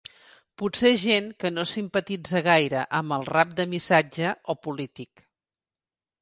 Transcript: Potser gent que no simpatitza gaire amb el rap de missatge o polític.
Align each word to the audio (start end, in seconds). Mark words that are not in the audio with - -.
Potser 0.59 0.91
gent 1.01 1.27
que 1.43 1.51
no 1.57 1.65
simpatitza 1.71 2.41
gaire 2.47 2.87
amb 3.01 3.15
el 3.19 3.27
rap 3.35 3.53
de 3.61 3.67
missatge 3.75 4.33
o 4.55 4.57
polític. 4.65 5.25